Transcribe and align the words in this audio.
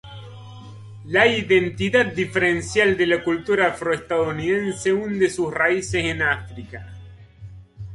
La 1.05 1.27
identidad 1.27 2.07
diferencial 2.07 2.97
de 2.97 3.05
la 3.05 3.23
cultura 3.23 3.67
afroestadounidense 3.67 4.91
hunde 4.93 5.29
sus 5.29 5.53
raíces 5.53 6.03
en 6.05 6.23
África. 6.23 6.91